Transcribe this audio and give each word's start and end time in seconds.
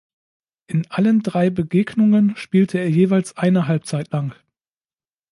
In 0.65 0.89
allen 0.89 1.21
drei 1.21 1.51
Begegnungen 1.51 2.35
spielte 2.35 2.79
er 2.79 2.89
jeweils 2.89 3.37
eine 3.37 3.67
Halbzeit 3.67 4.11
lang. 4.11 4.33